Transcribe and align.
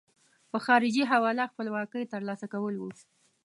په 0.51 0.57
خارجي 0.65 1.03
حواله 1.11 1.49
خپلواکۍ 1.51 2.03
ترلاسه 2.13 2.45
کول 2.53 2.75
وو. 2.77 2.89